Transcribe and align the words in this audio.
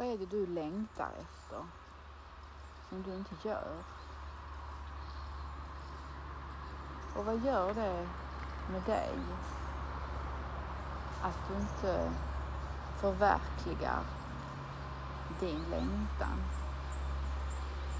Vad 0.00 0.08
är 0.08 0.18
det 0.18 0.26
du 0.26 0.46
längtar 0.46 1.10
efter 1.20 1.66
som 2.88 3.02
du 3.02 3.16
inte 3.16 3.48
gör? 3.48 3.76
Och 7.14 7.24
vad 7.24 7.38
gör 7.38 7.74
det 7.74 8.08
med 8.66 8.82
dig 8.82 9.18
att 11.20 11.48
du 11.48 11.54
inte 11.54 12.14
förverkligar 13.00 14.04
din 15.40 15.64
längtan? 15.70 16.38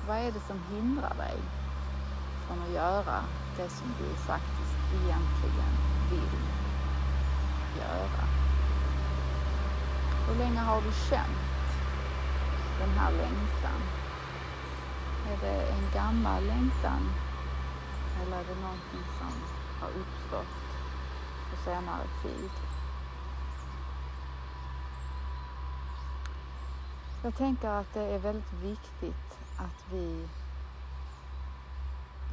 Vad 0.06 0.16
är 0.16 0.32
det 0.32 0.40
som 0.40 0.62
hindrar 0.62 1.14
dig 1.14 1.42
från 2.46 2.62
att 2.62 2.70
göra 2.70 3.24
det 3.56 3.68
som 3.68 3.94
du 3.98 4.16
faktiskt 4.16 4.76
egentligen 4.92 5.72
vill 6.10 6.52
göra? 7.80 8.28
Hur 10.26 10.34
länge 10.34 10.60
har 10.60 10.82
du 10.82 10.92
känt 10.92 11.59
den 12.80 12.98
här 12.98 13.12
längtan? 13.12 13.80
Är 15.26 15.36
det 15.40 15.62
en 15.62 15.90
gammal 15.94 16.46
längtan 16.46 17.12
eller 18.22 18.36
är 18.36 18.44
det 18.44 18.60
någonting 18.60 19.04
som 19.18 19.32
har 19.80 19.88
uppstått 19.88 20.60
på 21.50 21.56
senare 21.64 22.06
tid? 22.22 22.50
Jag 27.24 27.36
tänker 27.36 27.68
att 27.68 27.94
det 27.94 28.02
är 28.02 28.18
väldigt 28.18 28.52
viktigt 28.52 29.38
att 29.56 29.92
vi 29.92 30.28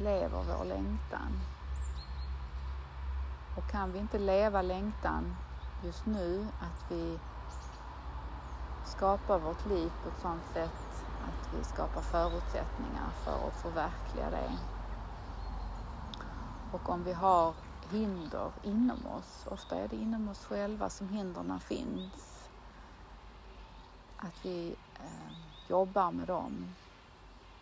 lever 0.00 0.42
vår 0.48 0.64
längtan. 0.64 1.40
Och 3.56 3.70
kan 3.70 3.92
vi 3.92 3.98
inte 3.98 4.18
leva 4.18 4.62
längtan 4.62 5.36
just 5.84 6.06
nu, 6.06 6.46
att 6.60 6.92
vi 6.92 7.18
skapar 8.88 9.38
vårt 9.38 9.66
liv 9.66 9.92
på 10.02 10.08
ett 10.08 10.20
sådant 10.20 10.44
sätt 10.52 11.04
att 11.20 11.54
vi 11.54 11.64
skapar 11.64 12.02
förutsättningar 12.02 13.10
för 13.24 13.48
att 13.48 13.54
förverkliga 13.54 14.30
det. 14.30 14.58
Och 16.72 16.88
om 16.88 17.04
vi 17.04 17.12
har 17.12 17.54
hinder 17.90 18.52
inom 18.62 19.06
oss, 19.06 19.46
ofta 19.46 19.76
är 19.76 19.88
det 19.88 19.96
inom 19.96 20.28
oss 20.28 20.44
själva 20.44 20.90
som 20.90 21.08
hindren 21.08 21.60
finns, 21.60 22.48
att 24.16 24.46
vi 24.46 24.76
eh, 24.94 25.70
jobbar 25.70 26.10
med 26.10 26.26
dem, 26.26 26.74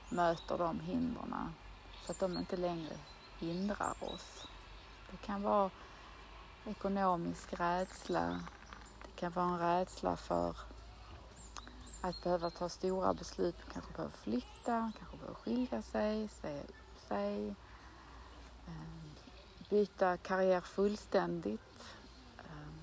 möter 0.09 0.59
de 0.59 0.81
hindren 0.81 1.55
så 2.07 2.13
att 2.13 2.21
de 2.21 2.39
inte 2.39 2.57
längre 2.57 2.97
hindrar 3.39 3.95
oss. 4.01 4.47
Det 5.11 5.17
kan 5.17 5.43
vara 5.43 5.71
ekonomisk 6.65 7.61
rädsla, 7.61 8.41
det 9.03 9.21
kan 9.21 9.33
vara 9.33 9.47
en 9.47 9.59
rädsla 9.59 10.17
för 10.17 10.57
att 12.01 12.23
behöva 12.23 12.51
ta 12.51 12.69
stora 12.69 13.15
beslut, 13.15 13.57
kanske 13.73 13.93
behöva 13.93 14.13
flytta, 14.13 14.93
kanske 14.99 15.17
behöva 15.17 15.35
skilja 15.35 15.83
sig, 15.83 16.29
säga 16.29 16.63
upp 16.63 17.01
sig, 17.09 17.55
ehm, 18.67 19.11
byta 19.71 20.17
karriär 20.17 20.61
fullständigt. 20.61 21.85
Ehm, 22.39 22.79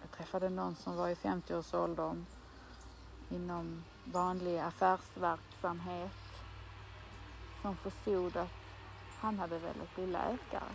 jag 0.00 0.10
träffade 0.10 0.50
någon 0.50 0.76
som 0.76 0.96
var 0.96 1.08
i 1.08 1.14
50-årsåldern 1.14 2.26
inom 3.30 3.84
vanlig 4.04 4.58
affärsverksamhet 4.58 6.12
som 7.62 7.76
förstod 7.76 8.36
att 8.36 8.50
han 9.20 9.38
hade 9.38 9.58
velat 9.58 9.94
bli 9.94 10.06
läkare. 10.06 10.72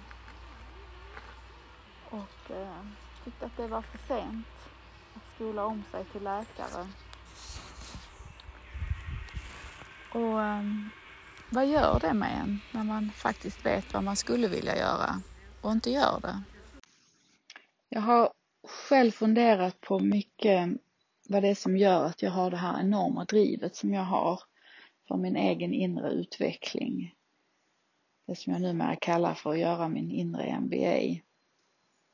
Och 2.10 2.52
eh, 2.52 2.86
tyckte 3.24 3.46
att 3.46 3.58
det 3.58 3.68
var 3.68 3.82
för 3.82 3.98
sent 4.08 4.48
att 5.16 5.36
skola 5.36 5.66
om 5.66 5.84
sig 5.92 6.06
till 6.06 6.24
läkare 6.24 6.88
och 10.14 10.38
um, 10.40 10.90
vad 11.50 11.68
gör 11.68 12.00
det 12.00 12.14
med 12.14 12.42
en 12.42 12.60
när 12.72 12.84
man 12.84 13.12
faktiskt 13.12 13.66
vet 13.66 13.94
vad 13.94 14.04
man 14.04 14.16
skulle 14.16 14.48
vilja 14.48 14.78
göra 14.78 15.22
och 15.62 15.72
inte 15.72 15.90
gör 15.90 16.20
det? 16.22 16.44
Jag 17.90 18.02
har 18.02 18.34
själv 18.68 19.12
funderat 19.12 19.82
på 19.82 20.00
mycket 20.00 20.70
vad 21.30 21.44
det 21.44 21.50
är 21.50 21.56
som 21.56 21.78
gör 21.78 22.06
att 22.06 22.22
jag 22.22 22.32
har 22.32 22.52
det 22.52 22.58
här 22.58 22.80
enorma 22.82 23.26
drivet 23.26 23.76
som 23.76 23.94
jag 23.94 24.04
har 24.04 24.42
för 25.08 25.18
min 25.18 25.36
egen 25.36 25.74
inre 25.74 26.10
utveckling. 26.10 27.14
Det 28.28 28.36
som 28.36 28.54
jag 28.54 28.62
numera 28.62 28.96
kallar 28.96 29.34
för 29.34 29.52
att 29.52 29.60
göra 29.60 29.90
min 29.90 30.12
inre 30.12 30.60
MBA. 30.60 31.22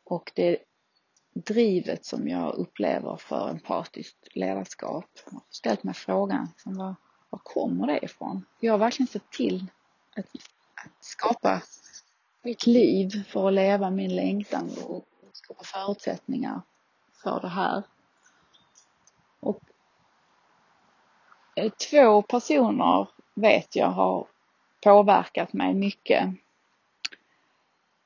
Och 0.05 0.31
det 0.35 0.57
drivet 1.33 2.05
som 2.05 2.27
jag 2.27 2.55
upplever 2.55 3.17
för 3.17 3.49
empatiskt 3.49 4.35
ledarskap. 4.35 5.05
Jag 5.25 5.31
har 5.31 5.41
ställt 5.49 5.83
mig 5.83 5.93
frågan, 5.93 6.47
som 6.57 6.75
var 6.77 6.95
var 7.33 7.39
kommer 7.43 7.87
det 7.87 8.05
ifrån? 8.05 8.45
Jag 8.59 8.73
har 8.73 8.77
verkligen 8.77 9.07
sett 9.07 9.29
till 9.31 9.65
att, 10.15 10.25
att 10.85 10.91
skapa 10.99 11.61
mitt 12.43 12.65
liv 12.65 13.23
för 13.27 13.47
att 13.47 13.53
leva 13.53 13.89
min 13.89 14.15
längtan 14.15 14.69
och 14.85 15.05
skapa 15.33 15.63
förutsättningar 15.63 16.61
för 17.23 17.39
det 17.39 17.47
här. 17.47 17.83
Och 19.39 19.59
eh, 21.55 21.71
två 21.71 22.21
personer 22.21 23.07
vet 23.33 23.75
jag 23.75 23.89
har 23.89 24.27
påverkat 24.83 25.53
mig 25.53 25.73
mycket 25.73 26.29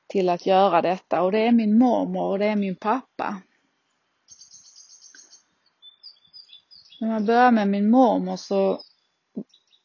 till 0.06 0.28
att 0.28 0.46
göra 0.46 0.82
detta 0.82 1.22
och 1.22 1.32
det 1.32 1.40
är 1.40 1.52
min 1.52 1.78
mormor 1.78 2.30
och 2.30 2.38
det 2.38 2.46
är 2.46 2.56
min 2.56 2.76
pappa. 2.76 3.42
När 7.00 7.08
man 7.08 7.26
börjar 7.26 7.50
med 7.50 7.68
min 7.68 7.90
mormor 7.90 8.36
så 8.36 8.82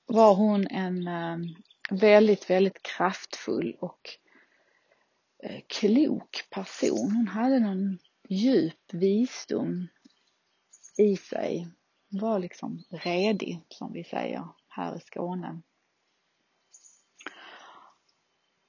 var 0.06 0.36
hon 0.36 0.68
en 0.68 1.08
ehm, 1.08 1.56
väldigt, 1.92 2.50
väldigt 2.50 2.84
kraftfull 2.84 3.78
och 3.80 4.10
eh, 5.44 5.62
klok 5.68 6.48
person. 6.50 7.12
Hon 7.12 7.28
hade 7.28 7.60
någon 7.60 8.00
djup 8.30 8.94
visdom 8.94 9.88
i 10.98 11.18
sig. 11.18 11.68
Hon 12.12 12.20
var 12.20 12.40
liksom 12.40 12.84
redig, 12.90 13.62
som 13.70 13.94
vi 13.94 14.04
säger 14.04 14.48
här 14.68 14.98
i 14.98 15.00
Skåne. 15.00 15.62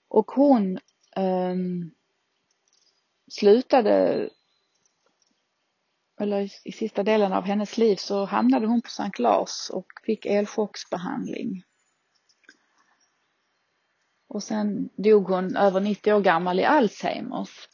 Och 0.08 0.30
hon 0.30 0.78
um, 1.16 1.94
slutade 3.30 4.30
eller 6.20 6.50
i 6.64 6.72
sista 6.72 7.02
delen 7.02 7.32
av 7.32 7.44
hennes 7.44 7.78
liv 7.78 7.97
så 7.97 8.25
hamnade 8.25 8.66
hon 8.66 8.82
på 8.82 8.91
Sankt 8.91 9.19
Lars 9.19 9.70
och 9.70 9.86
fick 10.02 10.26
elchocksbehandling. 10.26 11.62
Och 14.28 14.42
sen 14.42 14.88
dog 14.97 15.28
hon 15.28 15.56
över 15.56 15.80
90 15.80 16.12
år 16.12 16.20
gammal 16.20 16.60
i 16.60 16.64
Alzheimers. 16.64 17.69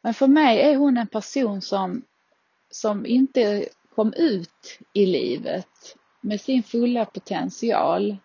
Men 0.00 0.14
för 0.14 0.26
mig 0.26 0.60
är 0.60 0.76
hon 0.76 0.96
en 0.96 1.06
person 1.06 1.62
som, 1.62 2.02
som 2.70 3.06
inte 3.06 3.68
kom 3.94 4.12
ut 4.12 4.78
i 4.92 5.06
livet 5.06 5.96
med 6.20 6.40
sin 6.40 6.62
fulla 6.62 7.04
potential. 7.04 8.16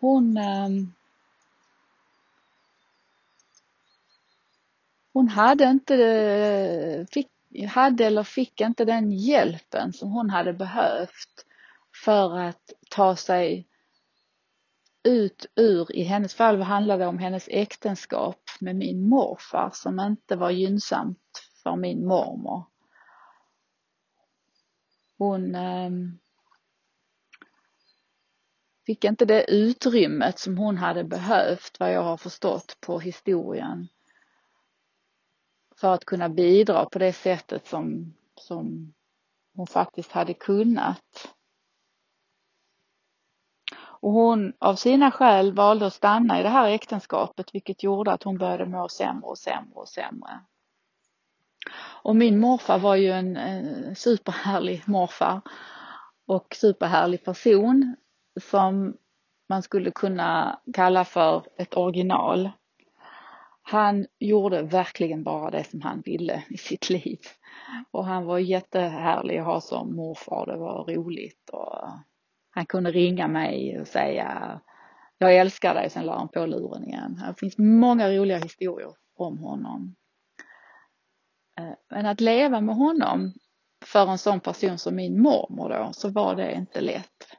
Hon 0.00 0.36
ehm, 0.36 0.92
hon 5.16 5.28
hade 5.28 5.64
inte, 5.64 5.94
eh, 6.04 7.06
fick 7.06 7.28
hade 7.64 8.06
eller 8.06 8.22
fick 8.22 8.60
inte 8.60 8.84
den 8.84 9.12
hjälpen 9.12 9.92
som 9.92 10.10
hon 10.10 10.30
hade 10.30 10.52
behövt 10.52 11.46
för 12.04 12.38
att 12.38 12.72
ta 12.90 13.16
sig 13.16 13.68
ut 15.04 15.46
ur, 15.56 15.96
i 15.96 16.02
hennes 16.02 16.34
fall 16.34 16.62
handlade 16.62 17.04
det 17.04 17.08
om 17.08 17.18
hennes 17.18 17.48
äktenskap 17.48 18.40
med 18.60 18.76
min 18.76 19.08
morfar 19.08 19.70
som 19.74 20.00
inte 20.00 20.36
var 20.36 20.50
gynnsamt 20.50 21.42
för 21.62 21.76
min 21.76 22.06
mormor. 22.06 22.64
Hon 25.18 25.54
eh, 25.54 25.90
fick 28.86 29.04
inte 29.04 29.24
det 29.24 29.50
utrymmet 29.50 30.38
som 30.38 30.58
hon 30.58 30.76
hade 30.76 31.04
behövt 31.04 31.80
vad 31.80 31.92
jag 31.92 32.02
har 32.02 32.16
förstått 32.16 32.76
på 32.80 33.00
historien 33.00 33.88
för 35.80 35.94
att 35.94 36.04
kunna 36.04 36.28
bidra 36.28 36.84
på 36.84 36.98
det 36.98 37.12
sättet 37.12 37.66
som, 37.66 38.14
som 38.40 38.94
hon 39.56 39.66
faktiskt 39.66 40.12
hade 40.12 40.34
kunnat. 40.34 41.34
Och 43.78 44.12
hon 44.12 44.52
av 44.58 44.74
sina 44.74 45.10
skäl 45.10 45.52
valde 45.52 45.86
att 45.86 45.94
stanna 45.94 46.40
i 46.40 46.42
det 46.42 46.48
här 46.48 46.68
äktenskapet 46.68 47.54
vilket 47.54 47.82
gjorde 47.82 48.12
att 48.12 48.22
hon 48.22 48.38
började 48.38 48.66
må 48.66 48.88
sämre 48.88 49.26
och 49.26 49.38
sämre 49.38 49.74
och 49.74 49.88
sämre. 49.88 50.40
Och 52.02 52.16
min 52.16 52.40
morfar 52.40 52.78
var 52.78 52.96
ju 52.96 53.10
en, 53.10 53.36
en 53.36 53.96
superhärlig 53.96 54.82
morfar 54.86 55.40
och 56.26 56.56
superhärlig 56.60 57.24
person 57.24 57.96
som 58.40 58.96
man 59.48 59.62
skulle 59.62 59.90
kunna 59.90 60.60
kalla 60.72 61.04
för 61.04 61.46
ett 61.56 61.76
original 61.76 62.50
han 63.68 64.06
gjorde 64.18 64.62
verkligen 64.62 65.22
bara 65.22 65.50
det 65.50 65.64
som 65.64 65.80
han 65.80 66.00
ville 66.00 66.44
i 66.48 66.56
sitt 66.56 66.90
liv. 66.90 67.18
Och 67.90 68.04
han 68.04 68.24
var 68.24 68.38
jättehärlig 68.38 69.38
att 69.38 69.46
ha 69.46 69.60
som 69.60 69.96
morfar, 69.96 70.46
det 70.46 70.56
var 70.56 70.84
roligt 70.84 71.50
och 71.50 71.88
han 72.50 72.66
kunde 72.66 72.90
ringa 72.90 73.28
mig 73.28 73.80
och 73.80 73.86
säga 73.86 74.60
jag 75.18 75.36
älskar 75.36 75.74
dig, 75.74 75.90
sen 75.90 76.06
la 76.06 76.18
han 76.18 76.28
på 76.28 76.46
luren 76.46 76.84
igen. 76.84 77.22
Det 77.28 77.34
finns 77.40 77.58
många 77.58 78.10
roliga 78.10 78.38
historier 78.38 78.94
om 79.16 79.38
honom. 79.38 79.96
Eh, 81.58 81.74
men 81.88 82.06
att 82.06 82.20
leva 82.20 82.60
med 82.60 82.76
honom 82.76 83.32
för 83.84 84.06
en 84.06 84.18
sån 84.18 84.40
person 84.40 84.78
som 84.78 84.96
min 84.96 85.22
mormor 85.22 85.68
då, 85.68 85.92
så 85.92 86.08
var 86.08 86.34
det 86.34 86.54
inte 86.54 86.80
lätt. 86.80 87.36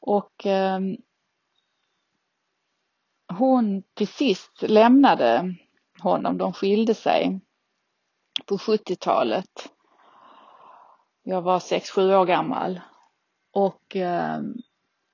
Och 0.00 0.46
ehm, 0.46 0.96
hon 3.34 3.82
till 3.94 4.08
sist 4.08 4.62
lämnade 4.62 5.54
honom, 5.98 6.38
de 6.38 6.52
skilde 6.52 6.94
sig 6.94 7.40
på 8.46 8.56
70-talet. 8.56 9.68
Jag 11.22 11.42
var 11.42 11.58
6-7 11.58 12.14
år 12.14 12.24
gammal 12.24 12.80
och 13.52 13.96
eh, 13.96 14.40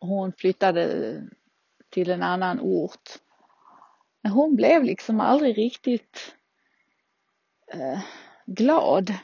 hon 0.00 0.32
flyttade 0.32 1.14
till 1.90 2.10
en 2.10 2.22
annan 2.22 2.60
ort. 2.60 3.10
Men 4.22 4.32
hon 4.32 4.56
blev 4.56 4.84
liksom 4.84 5.20
aldrig 5.20 5.58
riktigt 5.58 6.34
eh, 7.72 8.00
glad 8.46 9.14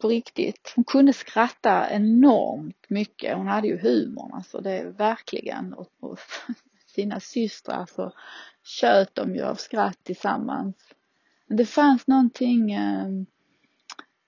på 0.00 0.08
riktigt. 0.08 0.72
Hon 0.76 0.84
kunde 0.84 1.12
skratta 1.12 1.90
enormt 1.90 2.90
mycket. 2.90 3.36
Hon 3.36 3.46
hade 3.46 3.68
ju 3.68 3.78
humorn 3.78 4.32
alltså, 4.32 4.60
det 4.60 4.70
är 4.70 4.84
verkligen. 4.84 5.74
Och, 5.74 5.88
och 6.00 6.18
sina 6.90 7.20
systrar 7.20 7.86
så 7.86 8.12
tjöt 8.62 9.14
de 9.14 9.34
ju 9.34 9.42
av 9.42 9.54
skratt 9.54 9.98
tillsammans. 10.04 10.76
Men 11.46 11.56
det 11.56 11.66
fanns 11.66 12.06
någonting 12.06 12.72
eh, 12.72 13.08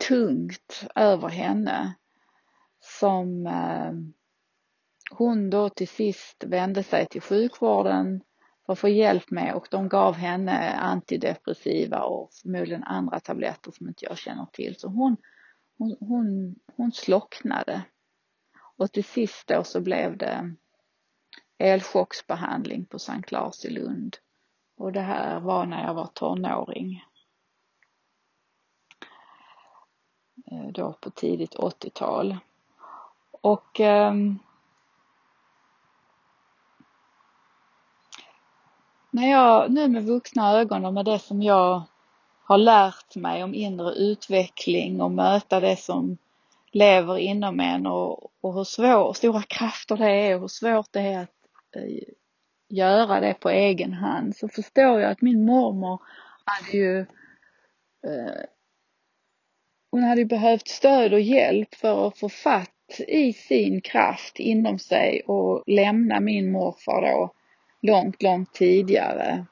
tungt 0.08 0.86
över 0.94 1.28
henne 1.28 1.94
som 2.80 3.46
eh, 3.46 3.92
hon 5.10 5.50
då 5.50 5.68
till 5.68 5.88
sist 5.88 6.44
vände 6.46 6.82
sig 6.82 7.06
till 7.06 7.20
sjukvården 7.20 8.22
för 8.66 8.72
att 8.72 8.78
få 8.78 8.88
hjälp 8.88 9.30
med 9.30 9.54
och 9.54 9.68
de 9.70 9.88
gav 9.88 10.14
henne 10.14 10.70
antidepressiva 10.70 12.02
och 12.02 12.32
förmodligen 12.42 12.84
andra 12.84 13.20
tabletter 13.20 13.70
som 13.70 13.88
inte 13.88 14.04
jag 14.04 14.18
känner 14.18 14.46
till. 14.52 14.76
Så 14.78 14.88
hon, 14.88 15.16
hon, 15.78 15.96
hon, 16.00 16.56
hon 16.76 16.92
slocknade. 16.92 17.82
Och 18.76 18.92
till 18.92 19.04
sist 19.04 19.48
då 19.48 19.64
så 19.64 19.80
blev 19.80 20.16
det 20.16 20.54
elchocksbehandling 21.62 22.84
på 22.84 22.98
Sankt 22.98 23.32
Lars 23.32 23.64
i 23.64 23.70
Lund. 23.70 24.16
Och 24.76 24.92
det 24.92 25.00
här 25.00 25.40
var 25.40 25.66
när 25.66 25.86
jag 25.86 25.94
var 25.94 26.06
tonåring. 26.06 27.04
Eh, 30.46 30.68
då 30.72 30.92
på 30.92 31.10
tidigt 31.10 31.54
80-tal. 31.54 32.36
Och 33.30 33.80
eh, 33.80 34.14
när 39.10 39.30
jag 39.30 39.70
nu 39.70 39.88
med 39.88 40.04
vuxna 40.04 40.52
ögon 40.52 40.84
och 40.84 40.94
med 40.94 41.04
det 41.04 41.18
som 41.18 41.42
jag 41.42 41.82
har 42.44 42.58
lärt 42.58 43.16
mig 43.16 43.44
om 43.44 43.54
inre 43.54 43.92
utveckling 43.92 45.00
och 45.00 45.10
möta 45.10 45.60
det 45.60 45.76
som 45.76 46.18
lever 46.70 47.18
inom 47.18 47.60
en 47.60 47.86
och, 47.86 48.30
och 48.40 48.54
hur 48.54 48.64
svår, 48.64 49.12
stora 49.12 49.42
krafter 49.42 49.96
det 49.96 50.10
är 50.10 50.34
och 50.34 50.40
hur 50.40 50.48
svårt 50.48 50.92
det 50.92 51.00
är 51.00 51.22
att 51.22 51.41
Eh, 51.76 52.02
göra 52.68 53.20
det 53.20 53.34
på 53.34 53.50
egen 53.50 53.92
hand 53.92 54.36
så 54.36 54.48
förstår 54.48 55.00
jag 55.00 55.10
att 55.10 55.22
min 55.22 55.44
mormor 55.44 56.02
hade 56.44 56.76
ju 56.78 56.98
eh, 58.06 58.44
hon 59.90 60.02
hade 60.02 60.20
ju 60.20 60.26
behövt 60.26 60.68
stöd 60.68 61.12
och 61.12 61.20
hjälp 61.20 61.74
för 61.74 62.08
att 62.08 62.18
få 62.18 62.28
fatt 62.28 63.00
i 63.08 63.32
sin 63.32 63.80
kraft 63.80 64.38
inom 64.38 64.78
sig 64.78 65.22
och 65.26 65.62
lämna 65.66 66.20
min 66.20 66.52
morfar 66.52 67.02
då 67.02 67.32
långt, 67.82 68.22
långt 68.22 68.54
tidigare 68.54 69.46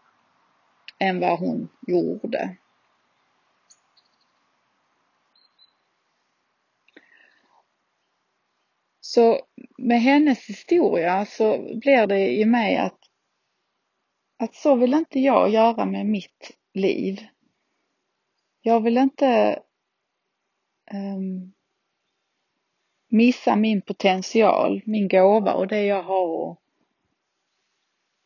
än 0.98 1.20
vad 1.20 1.38
hon 1.38 1.68
gjorde. 1.86 2.56
Så 9.14 9.40
med 9.78 10.00
hennes 10.00 10.46
historia 10.46 11.26
så 11.26 11.58
blir 11.58 12.06
det 12.06 12.30
i 12.30 12.44
mig 12.44 12.76
att, 12.76 12.98
att 14.36 14.54
så 14.54 14.74
vill 14.74 14.94
inte 14.94 15.20
jag 15.20 15.50
göra 15.50 15.84
med 15.84 16.06
mitt 16.06 16.56
liv. 16.74 17.26
Jag 18.60 18.80
vill 18.80 18.98
inte 18.98 19.62
um, 20.92 21.52
missa 23.08 23.56
min 23.56 23.82
potential, 23.82 24.82
min 24.86 25.08
gåva 25.08 25.54
och 25.54 25.68
det 25.68 25.84
jag 25.84 26.02
har 26.02 26.52
att 26.52 26.58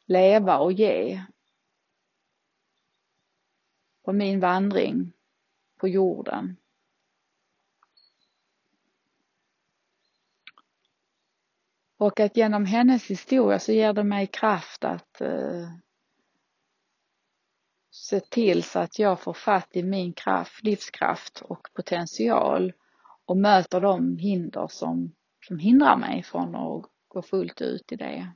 leva 0.06 0.58
och 0.58 0.72
ge 0.72 1.22
på 4.04 4.12
min 4.12 4.40
vandring 4.40 5.12
på 5.76 5.88
jorden. 5.88 6.56
Och 11.96 12.20
att 12.20 12.36
genom 12.36 12.64
hennes 12.64 13.10
historia 13.10 13.58
så 13.58 13.72
ger 13.72 13.92
det 13.92 14.04
mig 14.04 14.26
kraft 14.26 14.84
att 14.84 15.20
eh, 15.20 15.68
se 17.90 18.20
till 18.20 18.62
så 18.62 18.78
att 18.78 18.98
jag 18.98 19.20
får 19.20 19.32
fatt 19.32 19.76
i 19.76 19.82
min 19.82 20.12
kraft, 20.12 20.62
livskraft 20.62 21.40
och 21.40 21.68
potential 21.74 22.72
och 23.26 23.36
möter 23.36 23.80
de 23.80 24.18
hinder 24.18 24.68
som, 24.70 25.14
som 25.46 25.58
hindrar 25.58 25.96
mig 25.96 26.22
från 26.22 26.54
att 26.54 26.84
gå 27.08 27.22
fullt 27.22 27.60
ut 27.60 27.92
i 27.92 27.96
det. 27.96 28.32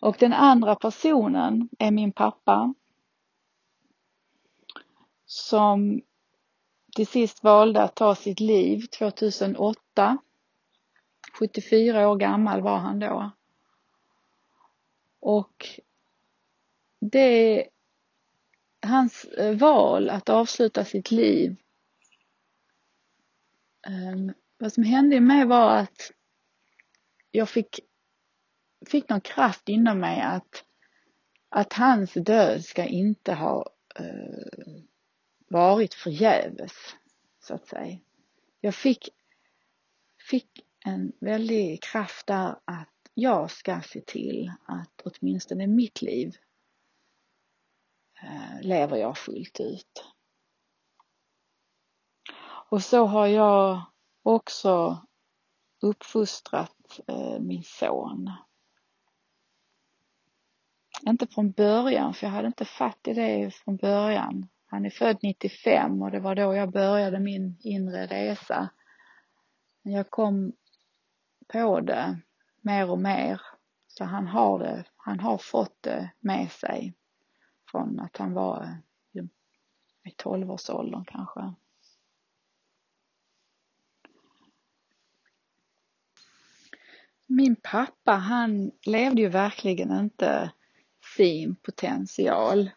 Och 0.00 0.16
den 0.18 0.32
andra 0.32 0.76
personen 0.76 1.68
är 1.78 1.90
min 1.90 2.12
pappa 2.12 2.74
som 5.26 6.02
till 6.96 7.06
sist 7.06 7.44
valde 7.44 7.82
att 7.82 7.94
ta 7.94 8.14
sitt 8.14 8.40
liv 8.40 8.86
2008. 8.98 10.18
74 11.38 12.08
år 12.08 12.16
gammal 12.16 12.60
var 12.60 12.78
han 12.78 12.98
då. 12.98 13.30
Och 15.20 15.80
det, 17.00 17.68
hans 18.86 19.24
eh, 19.24 19.56
val 19.56 20.10
att 20.10 20.28
avsluta 20.28 20.84
sitt 20.84 21.10
liv, 21.10 21.56
ehm, 23.86 24.32
vad 24.58 24.72
som 24.72 24.82
hände 24.82 25.16
i 25.16 25.20
mig 25.20 25.44
var 25.44 25.76
att 25.76 26.12
jag 27.30 27.48
fick 27.48 27.80
fick 28.86 29.08
någon 29.08 29.20
kraft 29.20 29.68
inom 29.68 30.00
mig 30.00 30.20
att, 30.20 30.64
att 31.48 31.72
hans 31.72 32.12
död 32.14 32.64
ska 32.64 32.84
inte 32.84 33.34
ha 33.34 33.70
eh, 33.96 34.82
varit 35.48 35.94
förgäves, 35.94 36.72
så 37.40 37.54
att 37.54 37.66
säga. 37.66 37.98
Jag 38.60 38.74
fick, 38.74 39.08
fick 40.30 40.50
en 40.84 41.12
väldig 41.20 41.82
kraft 41.82 42.26
där 42.26 42.56
att 42.64 42.88
jag 43.14 43.50
ska 43.50 43.80
se 43.80 44.00
till 44.00 44.52
att 44.64 45.02
åtminstone 45.04 45.66
mitt 45.66 46.02
liv 46.02 46.36
eh, 48.22 48.60
lever 48.62 48.96
jag 48.96 49.18
fullt 49.18 49.60
ut. 49.60 50.04
Och 52.70 52.82
så 52.82 53.04
har 53.04 53.26
jag 53.26 53.82
också 54.22 55.06
uppfostrat 55.82 57.00
eh, 57.06 57.40
min 57.40 57.62
son. 57.62 58.30
Inte 61.06 61.26
från 61.26 61.50
början, 61.52 62.14
för 62.14 62.26
jag 62.26 62.32
hade 62.32 62.46
inte 62.46 62.64
fatt 62.64 63.08
i 63.08 63.12
det 63.14 63.54
från 63.54 63.76
början. 63.76 64.48
Han 64.66 64.86
är 64.86 64.90
född 64.90 65.18
95 65.22 66.02
och 66.02 66.10
det 66.10 66.20
var 66.20 66.34
då 66.34 66.54
jag 66.54 66.70
började 66.70 67.20
min 67.20 67.56
inre 67.60 68.06
resa. 68.06 68.68
Men 69.82 69.92
jag 69.92 70.10
kom 70.10 70.52
på 71.48 71.80
det 71.80 72.20
mer 72.60 72.90
och 72.90 72.98
mer. 72.98 73.40
Så 73.86 74.04
han 74.04 74.26
har 74.26 74.58
det, 74.58 74.84
han 74.96 75.20
har 75.20 75.38
fått 75.38 75.82
det 75.82 76.10
med 76.20 76.52
sig 76.52 76.94
från 77.70 78.00
att 78.00 78.16
han 78.16 78.32
var 78.32 78.78
i 80.04 80.10
12-årsåldern 80.10 81.04
kanske. 81.04 81.54
Min 87.26 87.56
pappa 87.56 88.12
han 88.12 88.72
levde 88.86 89.22
ju 89.22 89.28
verkligen 89.28 89.98
inte 89.98 90.52
sin 91.16 91.56
potential. 91.56 92.70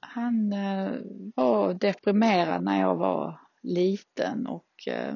Han 0.00 0.52
eh, 0.52 0.92
var 1.34 1.74
deprimerad 1.74 2.64
när 2.64 2.80
jag 2.80 2.96
var 2.96 3.40
liten 3.62 4.46
och 4.46 4.88
eh, 4.88 5.14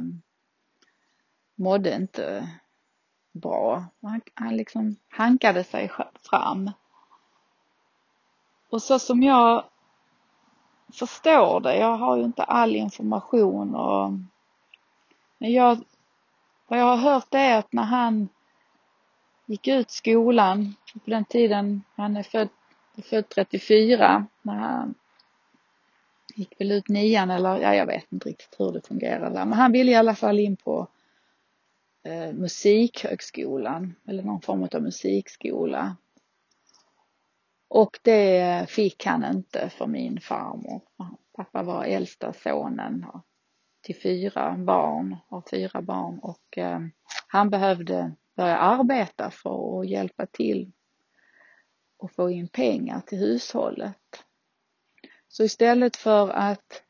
mådde 1.59 1.95
inte 1.95 2.51
bra. 3.33 3.85
Han, 4.03 4.21
han 4.35 4.57
liksom 4.57 4.97
hankade 5.09 5.65
sig 5.65 5.91
fram. 6.31 6.71
Och 8.71 8.83
så 8.83 8.99
som 8.99 9.23
jag 9.23 9.65
förstår 10.93 11.61
det, 11.61 11.77
jag 11.77 11.97
har 11.97 12.17
ju 12.17 12.25
inte 12.25 12.43
all 12.43 12.77
information 12.77 13.75
och 13.75 14.13
men 15.39 15.53
jag, 15.53 15.79
vad 16.69 16.79
jag 16.79 16.85
har 16.85 16.97
hört 16.97 17.35
är 17.35 17.59
att 17.59 17.73
när 17.73 17.83
han 17.83 18.29
gick 19.47 19.69
ut 19.69 19.91
skolan, 19.91 20.75
på 21.05 21.11
den 21.11 21.25
tiden, 21.25 21.83
han 21.95 22.17
är 22.17 22.23
född, 22.23 22.49
född 23.03 23.29
34, 23.29 24.27
när 24.43 24.55
han 24.55 24.95
gick 26.35 26.61
väl 26.61 26.73
ut 26.73 26.89
nian 26.89 27.31
eller 27.31 27.59
ja, 27.59 27.75
jag 27.75 27.87
vet 27.87 28.13
inte 28.13 28.29
riktigt 28.29 28.55
hur 28.59 28.73
det 28.73 28.87
fungerade. 28.87 29.45
Men 29.45 29.53
han 29.53 29.73
ville 29.73 29.93
i 29.93 29.95
alla 29.95 30.15
fall 30.15 30.39
in 30.39 30.57
på 30.57 30.87
eh, 32.09 32.33
musikhögskolan 32.33 33.95
eller 34.07 34.23
någon 34.23 34.41
form 34.41 34.69
av 34.73 34.83
musikskola. 34.83 35.97
Och 37.69 37.99
det 38.03 38.71
fick 38.71 39.07
han 39.07 39.25
inte 39.25 39.71
för 39.71 39.87
min 39.87 40.21
farmor. 40.21 40.83
Pappa 41.37 41.63
var 41.63 41.85
äldsta 41.85 42.33
sonen 42.33 43.07
till 43.81 44.01
fyra 44.01 44.57
barn, 44.59 45.17
har 45.29 45.43
fyra 45.51 45.83
barn 45.83 46.19
och 46.19 46.59
eh, 46.59 46.81
han 47.29 47.51
behövde 47.51 48.13
börja 48.37 48.57
arbeta 48.57 49.31
för 49.31 49.81
att 49.81 49.89
hjälpa 49.89 50.27
till 50.27 50.73
och 51.97 52.13
få 52.13 52.31
in 52.31 52.49
pengar 52.49 53.01
till 53.01 53.19
hushållet. 53.19 54.25
Så 55.29 55.45
istället 55.45 55.97
för 55.97 56.31
att 56.31 56.83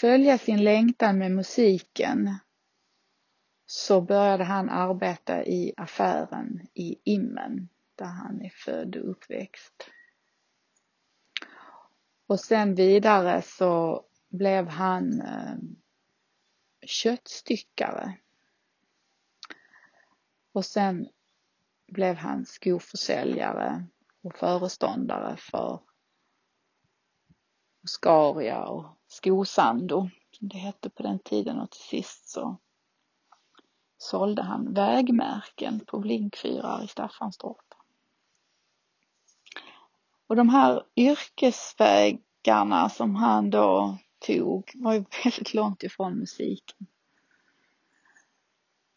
följa 0.00 0.38
sin 0.38 0.64
längtan 0.64 1.18
med 1.18 1.30
musiken 1.30 2.38
så 3.74 4.00
började 4.00 4.44
han 4.44 4.70
arbeta 4.70 5.44
i 5.44 5.72
affären 5.76 6.66
i 6.74 6.96
Immen 7.04 7.68
där 7.94 8.06
han 8.06 8.42
är 8.42 8.50
född 8.50 8.96
och 8.96 9.10
uppväxt. 9.10 9.90
Och 12.26 12.40
sen 12.40 12.74
vidare 12.74 13.42
så 13.42 14.04
blev 14.28 14.68
han 14.68 15.20
eh, 15.20 15.56
köttstyckare. 16.86 18.18
Och 20.52 20.64
sen 20.64 21.08
blev 21.86 22.16
han 22.16 22.46
skoförsäljare 22.46 23.84
och 24.22 24.34
föreståndare 24.38 25.36
för 25.36 25.80
Oscaria 27.84 28.64
och 28.64 28.98
Skosando 29.06 30.10
som 30.30 30.48
det 30.48 30.58
hette 30.58 30.90
på 30.90 31.02
den 31.02 31.18
tiden 31.18 31.60
och 31.60 31.70
till 31.70 31.80
sist 31.80 32.28
så 32.28 32.58
sålde 34.02 34.42
han 34.42 34.74
vägmärken 34.74 35.80
på 35.86 35.98
blinkfyrar 35.98 36.84
i 36.84 36.88
Staffanstorp. 36.88 37.74
Och 40.26 40.36
de 40.36 40.48
här 40.48 40.82
yrkesvägarna 40.96 42.88
som 42.88 43.14
han 43.14 43.50
då 43.50 43.98
tog 44.26 44.70
var 44.74 44.92
ju 44.92 45.04
väldigt 45.24 45.54
långt 45.54 45.82
ifrån 45.82 46.18
musiken. 46.18 46.86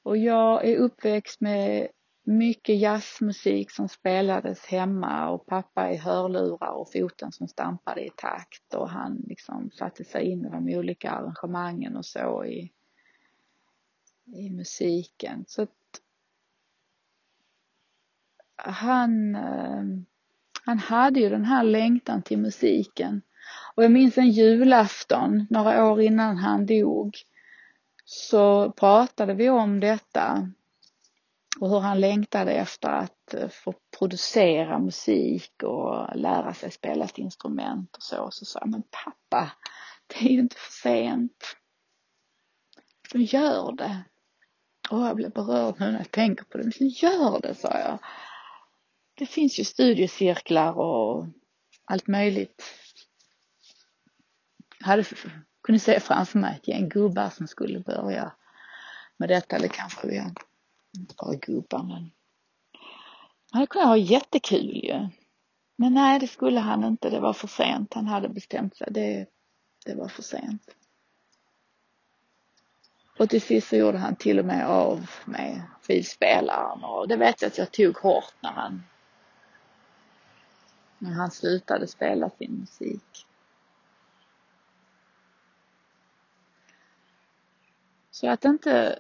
Och 0.04 0.18
jag 0.18 0.66
är 0.66 0.78
uppväxt 0.78 1.42
med 1.42 1.88
mycket 2.24 2.80
jazzmusik 2.80 3.72
som 3.72 3.90
spelades 3.90 4.66
hemma 4.66 5.30
och 5.30 5.46
pappa 5.46 5.92
i 5.92 5.98
hörlurar 5.98 6.72
och 6.72 6.92
foten 6.92 7.32
som 7.32 7.48
stampade 7.48 8.06
i 8.06 8.10
takt 8.10 8.74
och 8.74 8.90
han 8.90 9.24
liksom 9.28 9.72
satte 9.72 10.04
sig 10.04 10.24
in 10.32 10.46
i 10.46 10.50
de 10.50 10.78
olika 10.78 11.12
arrangemangen 11.12 11.98
och 11.98 12.06
så 12.06 12.46
i, 12.46 12.72
i 14.26 14.50
musiken. 14.50 15.46
Så 15.48 15.62
att 15.62 15.70
han, 18.56 19.36
eh, 19.36 19.84
han 20.66 20.80
hade 20.80 21.20
ju 21.20 21.30
den 21.30 21.46
här 21.46 21.64
längtan 21.64 22.22
till 22.22 22.38
musiken. 22.38 23.22
Och 23.76 23.84
jag 23.84 23.92
minns 23.92 24.18
en 24.18 24.30
julafton 24.30 25.48
några 25.50 25.86
år 25.86 26.02
innan 26.02 26.38
han 26.38 26.66
dog 26.66 27.18
så 28.06 28.72
pratade 28.72 29.34
vi 29.34 29.50
om 29.50 29.80
detta 29.80 30.52
och 31.60 31.70
hur 31.70 31.80
han 31.80 32.00
längtade 32.00 32.52
efter 32.52 32.90
att 32.90 33.34
eh, 33.34 33.50
få 33.50 33.74
producera 34.00 34.80
musik 34.80 35.64
och 35.64 36.16
lära 36.16 36.54
sig 36.54 36.72
spela 36.72 37.06
ett 37.06 37.18
instrument 37.18 37.96
och 37.96 38.04
så. 38.04 38.28
Så 38.32 38.46
sa 38.46 38.60
jag, 38.60 38.70
men 38.70 38.84
pappa, 39.06 39.52
det 40.08 40.26
är 40.26 40.30
ju 40.30 40.40
inte 40.40 40.56
för 40.56 40.72
sent. 40.72 41.56
Du 43.12 43.22
gör 43.24 43.72
det. 43.72 44.04
Och 44.90 45.00
jag 45.00 45.16
blev 45.16 45.32
berörd 45.32 45.76
nu 45.80 45.92
när 45.92 45.98
jag 45.98 46.12
tänker 46.12 46.46
på 46.46 46.58
det. 46.58 46.64
Men 46.64 46.90
gör 46.90 47.40
det, 47.42 47.56
sa 47.56 47.80
jag. 47.80 48.00
Det 49.16 49.26
finns 49.26 49.60
ju 49.60 49.64
studiecirklar 49.64 50.74
och 50.80 51.28
allt 51.86 52.08
möjligt. 52.08 52.64
Jag 54.80 54.88
hade, 54.88 55.04
kunde 55.64 55.80
se 55.80 56.00
framför 56.00 56.40
mig 56.40 56.56
ett 56.56 56.68
gäng 56.68 56.90
gubbar 56.90 57.30
som 57.30 57.48
skulle 57.48 57.80
börja 57.80 58.32
med 59.18 59.30
detta, 59.30 59.56
eller 59.56 59.68
kanske 59.68 60.08
vi 60.08 60.18
inte 60.98 61.16
bara 61.18 61.36
gubbar 61.36 61.84
men 61.84 62.12
han 63.52 63.60
hade 63.60 63.68
kunnat 63.68 63.88
ha 63.88 63.98
jättekul 63.98 64.82
ju. 64.84 65.10
Men 65.78 65.94
nej, 65.94 66.20
det 66.20 66.28
skulle 66.28 66.60
han 66.60 66.84
inte. 66.84 67.10
Det 67.10 67.20
var 67.20 67.34
för 67.34 67.48
sent. 67.48 67.94
Han 67.94 68.08
hade 68.08 68.30
bestämt 68.30 68.78
sig. 68.78 68.88
Det, 68.92 69.26
det 69.86 69.96
var 69.96 70.08
för 70.08 70.24
sent. 70.24 70.76
Och 73.18 73.30
till 73.30 73.42
sist 73.42 73.68
så 73.68 73.76
gjorde 73.76 73.98
han 73.98 74.16
till 74.16 74.40
och 74.40 74.46
med 74.46 74.68
av 74.68 75.10
med 75.26 75.62
skivspelaren 75.82 76.84
och 76.84 77.08
det 77.08 77.18
vet 77.18 77.42
jag 77.42 77.50
att 77.50 77.58
jag 77.58 77.72
tog 77.72 77.98
hårt 77.98 78.34
när 78.42 78.52
han 78.52 78.84
när 80.98 81.12
han 81.12 81.32
slutade 81.32 81.88
spela 81.88 82.30
sin 82.30 82.52
musik. 82.60 83.28
Så 88.12 88.30
att 88.30 88.46
inte 88.46 89.00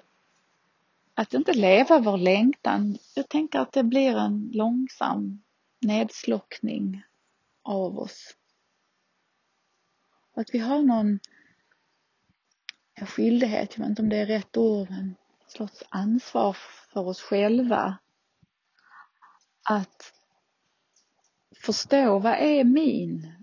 att 1.14 1.34
inte 1.34 1.54
leva 1.54 2.00
vår 2.00 2.18
längtan. 2.18 2.98
Jag 3.16 3.30
tänker 3.30 3.60
att 3.60 3.72
det 3.72 3.84
blir 3.84 4.18
en 4.18 4.50
långsam 4.54 5.42
nedslockning 5.80 7.04
av 7.64 8.00
oss. 8.00 8.36
Att 10.34 10.50
vi 10.54 10.60
har 10.60 10.82
någon 10.82 11.20
en 12.96 13.08
skyldighet, 13.08 13.78
jag 13.78 13.84
vet 13.84 13.90
inte 13.90 14.02
om 14.02 14.10
det 14.10 14.18
är 14.18 14.26
rätt 14.26 14.58
ord, 14.58 14.90
men 14.90 15.16
slags 15.48 15.84
ansvar 15.90 16.58
för 16.94 17.08
oss 17.08 17.22
själva. 17.22 17.98
Att 19.70 20.14
förstå 21.62 22.20
vad 22.20 22.34
är 22.34 22.64
min 22.64 23.34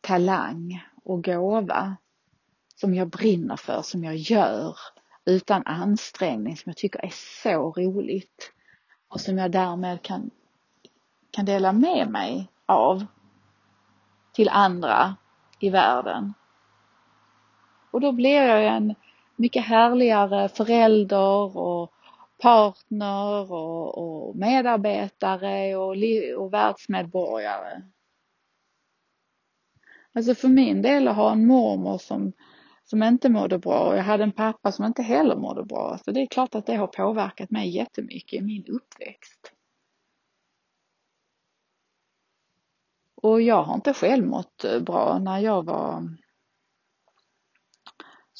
talang 0.00 0.84
och 1.04 1.24
gåva 1.24 1.96
som 2.74 2.94
jag 2.94 3.08
brinner 3.08 3.56
för, 3.56 3.82
som 3.82 4.04
jag 4.04 4.16
gör 4.16 4.76
utan 5.24 5.66
ansträngning 5.66 6.56
som 6.56 6.70
jag 6.70 6.76
tycker 6.76 7.04
är 7.04 7.12
så 7.42 7.72
roligt 7.72 8.52
och 9.08 9.20
som 9.20 9.38
jag 9.38 9.50
därmed 9.50 10.02
kan, 10.02 10.30
kan 11.30 11.44
dela 11.44 11.72
med 11.72 12.10
mig 12.10 12.50
av 12.66 13.06
till 14.32 14.48
andra 14.48 15.16
i 15.58 15.70
världen. 15.70 16.34
Och 17.92 18.00
då 18.00 18.12
blir 18.12 18.42
jag 18.42 18.64
en 18.64 18.94
mycket 19.36 19.64
härligare 19.64 20.48
förälder 20.48 21.56
och 21.56 21.92
partner 22.42 23.52
och, 23.52 23.98
och 23.98 24.36
medarbetare 24.36 25.76
och, 25.76 25.96
och 26.38 26.52
världsmedborgare. 26.52 27.82
Alltså 30.14 30.34
för 30.34 30.48
min 30.48 30.82
del 30.82 31.08
att 31.08 31.16
ha 31.16 31.32
en 31.32 31.46
mormor 31.46 31.98
som 31.98 32.32
som 32.84 33.02
inte 33.02 33.28
mådde 33.28 33.58
bra 33.58 33.88
och 33.88 33.96
jag 33.96 34.02
hade 34.02 34.24
en 34.24 34.32
pappa 34.32 34.72
som 34.72 34.84
inte 34.84 35.02
heller 35.02 35.36
mådde 35.36 35.64
bra. 35.64 35.98
Så 36.04 36.10
det 36.10 36.20
är 36.20 36.26
klart 36.26 36.54
att 36.54 36.66
det 36.66 36.74
har 36.74 36.86
påverkat 36.86 37.50
mig 37.50 37.68
jättemycket 37.68 38.32
i 38.32 38.42
min 38.42 38.66
uppväxt. 38.66 39.52
Och 43.22 43.42
jag 43.42 43.62
har 43.62 43.74
inte 43.74 43.94
själv 43.94 44.26
mått 44.26 44.64
bra 44.80 45.18
när 45.18 45.38
jag 45.38 45.62
var 45.64 46.16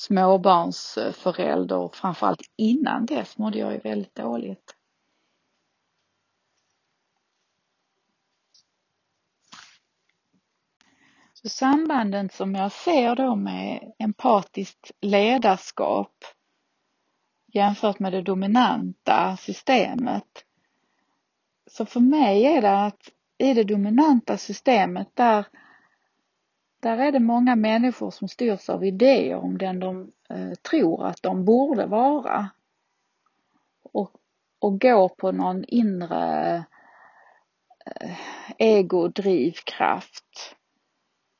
småbarnsförälder 0.02 1.76
och 1.76 1.96
framförallt 1.96 2.42
innan 2.56 3.06
dess 3.06 3.38
mådde 3.38 3.58
jag 3.58 3.72
ju 3.72 3.78
väldigt 3.78 4.14
dåligt. 4.14 4.76
Så 11.32 11.48
sambanden 11.48 12.28
som 12.30 12.54
jag 12.54 12.72
ser 12.72 13.16
då 13.16 13.36
med 13.36 13.92
empatiskt 13.98 14.90
ledarskap 15.00 16.24
jämfört 17.52 17.98
med 17.98 18.12
det 18.12 18.22
dominanta 18.22 19.36
systemet. 19.36 20.44
Så 21.70 21.86
för 21.86 22.00
mig 22.00 22.44
är 22.44 22.62
det 22.62 22.84
att 22.84 23.08
i 23.38 23.54
det 23.54 23.64
dominanta 23.64 24.38
systemet 24.38 25.08
där, 25.14 25.46
där 26.82 26.98
är 26.98 27.12
det 27.12 27.20
många 27.20 27.56
människor 27.56 28.10
som 28.10 28.28
styrs 28.28 28.68
av 28.68 28.84
idéer 28.84 29.36
om 29.36 29.58
den 29.58 29.80
de 29.80 30.12
eh, 30.28 30.52
tror 30.54 31.06
att 31.06 31.22
de 31.22 31.44
borde 31.44 31.86
vara. 31.86 32.50
Och 33.82 34.22
och 34.62 34.80
går 34.80 35.08
på 35.08 35.32
någon 35.32 35.64
inre 35.64 36.56
eh, 37.86 38.18
egodrivkraft 38.58 40.56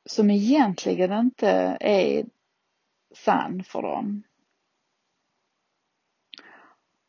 som 0.05 0.31
egentligen 0.31 1.13
inte 1.13 1.77
är 1.81 2.27
sann 3.15 3.65
för 3.65 3.83
dem. 3.83 4.23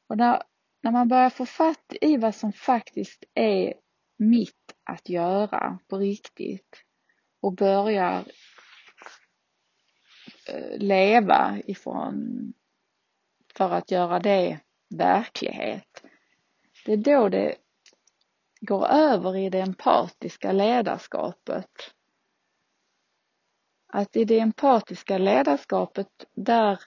Och 0.07 0.17
när, 0.17 0.43
när 0.81 0.91
man 0.91 1.07
börjar 1.07 1.29
få 1.29 1.45
fatt 1.45 1.93
i 2.01 2.17
vad 2.17 2.35
som 2.35 2.53
faktiskt 2.53 3.23
är 3.33 3.73
mitt 4.17 4.75
att 4.83 5.09
göra 5.09 5.79
på 5.87 5.97
riktigt 5.97 6.83
och 7.43 7.53
börjar 7.53 8.25
eh, 10.47 10.77
leva 10.77 11.59
ifrån 11.65 12.53
för 13.55 13.71
att 13.71 13.91
göra 13.91 14.19
det 14.19 14.59
verklighet. 14.89 16.03
Det 16.85 16.93
är 16.93 16.97
då 16.97 17.29
det 17.29 17.55
går 18.61 18.87
över 18.87 19.37
i 19.37 19.49
det 19.49 19.61
empatiska 19.61 20.51
ledarskapet. 20.51 21.71
Att 23.87 24.15
i 24.15 24.25
det 24.25 24.39
empatiska 24.39 25.17
ledarskapet, 25.17 26.25
där 26.35 26.79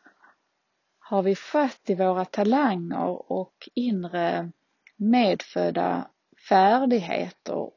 har 0.98 1.22
vi 1.22 1.36
fast 1.36 1.90
i 1.90 1.94
våra 1.94 2.24
talanger 2.24 3.32
och 3.32 3.68
inre 3.74 4.52
medfödda 4.96 6.10
färdigheter 6.48 7.70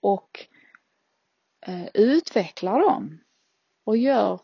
och 0.00 0.46
eh, 1.66 1.86
utvecklar 1.94 2.80
dem 2.80 3.18
och 3.84 3.96
gör 3.96 4.40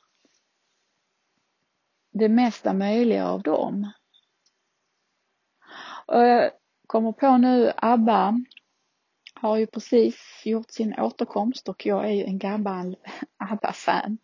det 2.12 2.28
mesta 2.28 2.72
möjliga 2.72 3.28
av 3.28 3.42
dem. 3.42 3.92
Och 6.06 6.20
jag 6.20 6.50
kommer 6.86 7.12
på 7.12 7.36
nu 7.36 7.72
ABBA 7.76 8.40
har 9.34 9.56
ju 9.56 9.66
precis 9.66 10.42
gjort 10.44 10.70
sin 10.70 10.94
återkomst 11.00 11.68
och 11.68 11.86
jag 11.86 12.04
är 12.04 12.12
ju 12.12 12.24
en 12.24 12.38
gammal 12.38 12.96
ABBA-fan. 13.36 14.18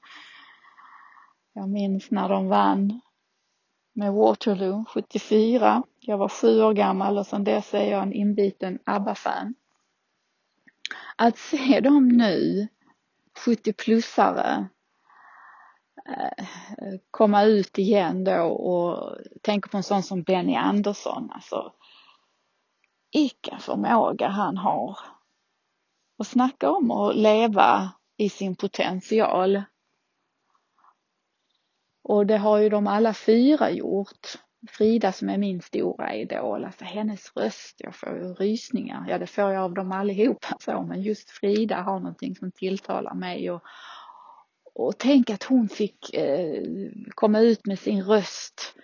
Jag 1.52 1.68
minns 1.68 2.10
när 2.10 2.28
de 2.28 2.48
vann 2.48 3.00
med 3.92 4.12
Waterloo 4.12 4.84
74. 4.84 5.82
Jag 6.00 6.18
var 6.18 6.28
sju 6.28 6.62
år 6.62 6.72
gammal 6.72 7.18
och 7.18 7.26
sedan 7.26 7.44
dess 7.44 7.74
är 7.74 7.90
jag 7.90 8.02
en 8.02 8.12
inbiten 8.12 8.78
ABBA-fan. 8.84 9.54
Att 11.16 11.38
se 11.38 11.80
dem 11.80 12.08
nu, 12.08 12.68
70-plussare, 13.38 14.68
eh, 16.08 16.44
komma 17.10 17.42
ut 17.42 17.78
igen 17.78 18.24
då 18.24 18.42
och 18.42 19.18
tänka 19.42 19.68
på 19.68 19.76
en 19.76 19.82
sån 19.82 20.02
som 20.02 20.22
Benny 20.22 20.54
Andersson, 20.54 21.30
alltså 21.30 21.72
vilken 23.12 23.58
förmåga 23.58 24.28
han 24.28 24.56
har. 24.56 24.98
Och 26.18 26.26
snacka 26.26 26.70
om 26.70 26.90
att 26.90 27.16
leva 27.16 27.92
i 28.16 28.28
sin 28.28 28.56
potential. 28.56 29.62
Och 32.02 32.26
det 32.26 32.38
har 32.38 32.58
ju 32.58 32.68
de 32.68 32.86
alla 32.86 33.14
fyra 33.14 33.70
gjort. 33.70 34.38
Frida 34.68 35.12
som 35.12 35.28
är 35.28 35.38
min 35.38 35.62
stora 35.62 36.14
idol, 36.14 36.64
alltså 36.64 36.84
hennes 36.84 37.36
röst, 37.36 37.76
jag 37.78 37.94
får 37.94 38.16
ju 38.16 38.34
rysningar. 38.34 39.06
Ja, 39.08 39.18
det 39.18 39.26
får 39.26 39.52
jag 39.52 39.64
av 39.64 39.74
dem 39.74 39.92
allihopa 39.92 40.56
så, 40.60 40.82
men 40.82 41.02
just 41.02 41.30
Frida 41.30 41.76
har 41.76 41.98
någonting 41.98 42.36
som 42.36 42.50
tilltalar 42.50 43.14
mig 43.14 43.50
och, 43.50 43.62
och 44.74 44.98
tänk 44.98 45.30
att 45.30 45.42
hon 45.42 45.68
fick 45.68 46.14
eh, 46.14 46.62
komma 47.14 47.40
ut 47.40 47.66
med 47.66 47.78
sin 47.78 48.02
röst 48.02 48.74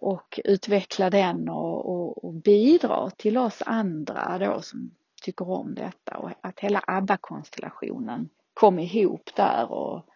och 0.00 0.40
utveckla 0.44 1.10
den 1.10 1.48
och, 1.48 1.88
och, 1.88 2.24
och, 2.24 2.34
bidra 2.34 3.10
till 3.10 3.38
oss 3.38 3.62
andra 3.66 4.38
då 4.38 4.62
som 4.62 4.90
tycker 5.22 5.50
om 5.50 5.74
detta 5.74 6.16
och 6.16 6.30
att 6.40 6.60
hela 6.60 6.84
ABBA-konstellationen 6.86 8.28
kom 8.54 8.78
ihop 8.78 9.30
där 9.36 9.72
och 9.72 10.06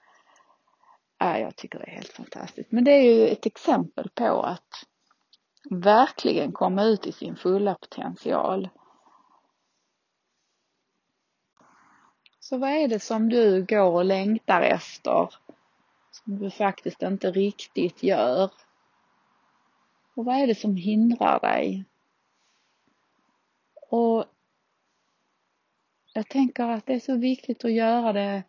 ja, 1.19 1.39
jag 1.39 1.57
tycker 1.57 1.79
det 1.79 1.85
är 1.85 1.95
helt 1.95 2.13
fantastiskt. 2.13 2.73
Men 2.73 2.85
det 2.85 2.91
är 2.91 3.03
ju 3.03 3.29
ett 3.29 3.47
exempel 3.47 4.09
på 4.15 4.43
att 4.43 4.85
verkligen 5.71 6.53
komma 6.53 6.83
ut 6.83 7.07
i 7.07 7.13
sin 7.13 7.37
fulla 7.37 7.75
potential. 7.75 8.69
Så 12.41 12.59
vad 12.59 12.71
är 12.71 12.89
det 12.89 13.01
som 13.01 13.29
du 13.29 13.65
går 13.65 13.93
och 13.93 14.05
längtar 14.05 14.63
efter 14.63 15.35
som 16.11 16.39
du 16.39 16.51
faktiskt 16.51 17.03
inte 17.03 17.31
riktigt 17.31 18.03
gör? 18.03 18.51
Och 20.15 20.25
vad 20.25 20.37
är 20.37 20.47
det 20.47 20.55
som 20.55 20.77
hindrar 20.77 21.41
dig? 21.41 21.85
Och 23.91 24.25
jag 26.15 26.29
tänker 26.29 26.69
att 26.69 26.87
det 26.87 26.95
är 26.95 27.01
så 27.01 27.17
viktigt 27.17 27.65
att 27.65 27.73
göra 27.73 28.13
det 28.13 28.43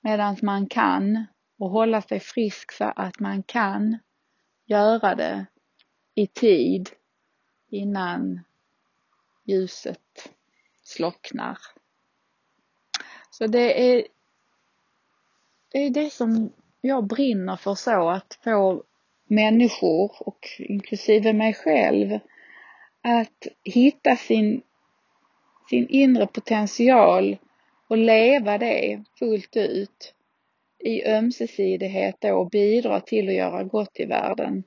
medan 0.00 0.36
man 0.42 0.68
kan 0.68 1.26
och 1.58 1.70
hålla 1.70 2.02
sig 2.02 2.20
frisk 2.20 2.72
så 2.72 2.84
att 2.84 3.20
man 3.20 3.42
kan 3.42 3.98
göra 4.66 5.14
det 5.14 5.46
i 6.14 6.26
tid 6.26 6.90
innan 7.70 8.40
ljuset 9.44 10.32
slocknar. 10.82 11.58
Så 13.30 13.46
det 13.46 13.94
är 13.94 14.06
det, 15.72 15.78
är 15.78 15.90
det 15.90 16.10
som 16.10 16.52
jag 16.80 17.04
brinner 17.06 17.56
för 17.56 17.74
så, 17.74 18.08
att 18.10 18.38
få 18.44 18.82
människor 19.26 20.12
och 20.18 20.48
inklusive 20.58 21.32
mig 21.32 21.54
själv 21.54 22.18
att 23.00 23.46
hitta 23.64 24.16
sin, 24.16 24.62
sin 25.70 25.88
inre 25.88 26.26
potential 26.26 27.36
och 27.88 27.96
leva 27.96 28.58
det 28.58 29.04
fullt 29.18 29.56
ut 29.56 30.14
i 30.78 31.04
ömsesidighet 31.04 32.16
då 32.20 32.34
och 32.34 32.50
bidra 32.50 33.00
till 33.00 33.28
att 33.28 33.34
göra 33.34 33.64
gott 33.64 34.00
i 34.00 34.04
världen. 34.04 34.64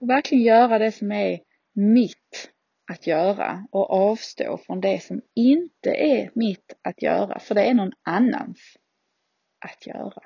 Och 0.00 0.10
verkligen 0.10 0.44
göra 0.44 0.78
det 0.78 0.92
som 0.92 1.12
är 1.12 1.40
mitt 1.74 2.50
att 2.92 3.06
göra 3.06 3.66
och 3.72 3.90
avstå 3.90 4.58
från 4.58 4.80
det 4.80 5.02
som 5.02 5.20
inte 5.34 5.90
är 5.90 6.30
mitt 6.34 6.74
att 6.82 7.02
göra, 7.02 7.38
för 7.38 7.54
det 7.54 7.62
är 7.62 7.74
någon 7.74 7.92
annans 8.02 8.76
att 9.66 9.86
göra. 9.86 10.22